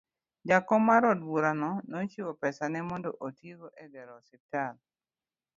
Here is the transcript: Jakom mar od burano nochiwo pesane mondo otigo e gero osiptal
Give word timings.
Jakom 0.49 0.81
mar 0.89 1.03
od 1.13 1.19
burano 1.29 1.69
nochiwo 1.91 2.31
pesane 2.41 2.79
mondo 2.89 3.09
otigo 3.27 3.67
e 3.81 3.83
gero 3.93 4.11
osiptal 4.21 4.75